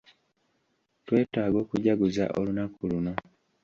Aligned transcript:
Twetaaga 1.05 1.57
okujaguza 1.63 2.23
olunaku 2.39 2.81
luno. 2.91 3.13